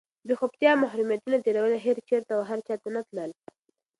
[0.27, 3.31] بېخوبتیا، محرومیتونه تېرول، هېر چېرته او هر چاته نه تلل،